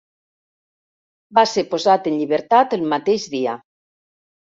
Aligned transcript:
Va 1.39 1.43
ser 1.51 1.63
posat 1.73 2.09
en 2.11 2.17
llibertat 2.21 2.73
el 2.79 2.87
mateix 2.95 3.29
dia. 3.35 3.55